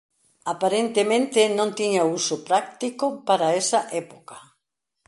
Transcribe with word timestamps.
Aparentemente 0.53 1.41
non 1.57 1.69
tiña 1.79 2.09
uso 2.17 2.35
práctico 2.47 3.05
para 3.27 3.47
esa 3.61 3.81
época. 4.03 4.37